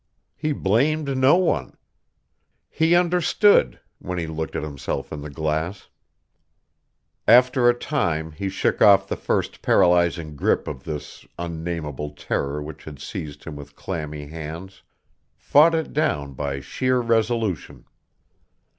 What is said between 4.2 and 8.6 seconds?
looked at himself in the glass. After a time he